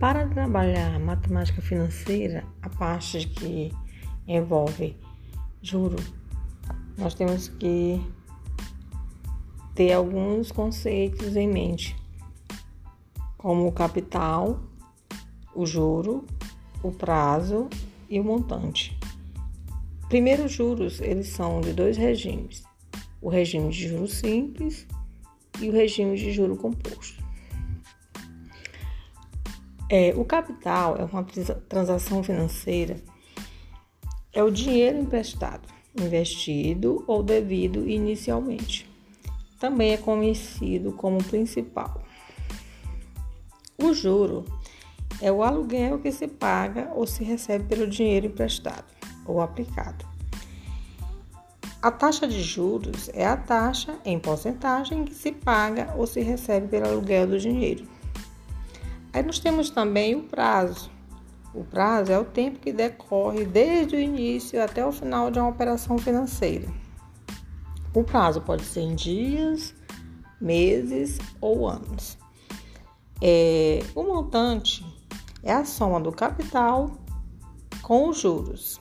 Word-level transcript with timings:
Para 0.00 0.28
trabalhar 0.28 1.00
matemática 1.00 1.60
financeira, 1.60 2.44
a 2.62 2.68
parte 2.68 3.26
que 3.26 3.72
envolve 4.28 4.96
juro, 5.60 5.96
nós 6.96 7.14
temos 7.14 7.48
que 7.48 8.00
ter 9.74 9.92
alguns 9.92 10.52
conceitos 10.52 11.34
em 11.34 11.48
mente, 11.48 11.96
como 13.36 13.66
o 13.66 13.72
capital, 13.72 14.60
o 15.52 15.66
juro, 15.66 16.24
o 16.80 16.92
prazo 16.92 17.68
e 18.08 18.20
o 18.20 18.24
montante. 18.24 18.96
Primeiro, 20.08 20.44
os 20.44 20.52
juros, 20.52 21.00
eles 21.00 21.26
são 21.26 21.60
de 21.60 21.72
dois 21.72 21.96
regimes: 21.96 22.62
o 23.20 23.28
regime 23.28 23.70
de 23.70 23.88
juros 23.88 24.14
simples 24.14 24.86
e 25.60 25.68
o 25.68 25.72
regime 25.72 26.16
de 26.16 26.30
juro 26.30 26.56
composto. 26.56 27.27
É, 29.90 30.12
o 30.14 30.24
capital 30.24 30.96
é 30.98 31.04
uma 31.04 31.24
transação 31.66 32.22
financeira, 32.22 32.96
é 34.34 34.42
o 34.42 34.50
dinheiro 34.50 34.98
emprestado, 34.98 35.66
investido 35.98 37.02
ou 37.06 37.22
devido 37.22 37.88
inicialmente. 37.88 38.86
Também 39.58 39.92
é 39.92 39.96
conhecido 39.96 40.92
como 40.92 41.24
principal. 41.24 42.02
O 43.78 43.94
juro 43.94 44.44
é 45.22 45.32
o 45.32 45.42
aluguel 45.42 45.98
que 45.98 46.12
se 46.12 46.28
paga 46.28 46.92
ou 46.94 47.06
se 47.06 47.24
recebe 47.24 47.64
pelo 47.64 47.86
dinheiro 47.86 48.26
emprestado 48.26 48.92
ou 49.24 49.40
aplicado. 49.40 50.06
A 51.80 51.90
taxa 51.90 52.26
de 52.26 52.42
juros 52.42 53.08
é 53.14 53.24
a 53.24 53.36
taxa 53.36 53.98
em 54.04 54.18
porcentagem 54.18 55.04
que 55.04 55.14
se 55.14 55.32
paga 55.32 55.94
ou 55.96 56.06
se 56.06 56.20
recebe 56.20 56.68
pelo 56.68 56.88
aluguel 56.88 57.26
do 57.26 57.38
dinheiro. 57.38 57.86
Aí 59.12 59.22
nós 59.22 59.38
temos 59.38 59.70
também 59.70 60.14
o 60.14 60.22
prazo. 60.22 60.90
O 61.54 61.64
prazo 61.64 62.12
é 62.12 62.18
o 62.18 62.24
tempo 62.24 62.58
que 62.60 62.72
decorre 62.72 63.44
desde 63.44 63.96
o 63.96 64.00
início 64.00 64.62
até 64.62 64.84
o 64.84 64.92
final 64.92 65.30
de 65.30 65.38
uma 65.38 65.48
operação 65.48 65.98
financeira. 65.98 66.68
O 67.94 68.04
prazo 68.04 68.40
pode 68.42 68.64
ser 68.64 68.80
em 68.80 68.94
dias, 68.94 69.74
meses 70.40 71.18
ou 71.40 71.66
anos. 71.66 72.18
É, 73.20 73.80
o 73.94 74.02
montante 74.02 74.84
é 75.42 75.52
a 75.52 75.64
soma 75.64 75.98
do 76.00 76.12
capital 76.12 76.92
com 77.82 78.08
os 78.08 78.20
juros. 78.20 78.80